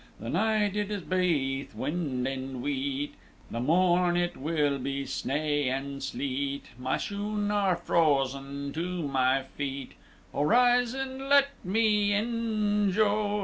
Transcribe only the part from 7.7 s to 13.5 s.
frozen to my feet; O, rise an' let me in, joe!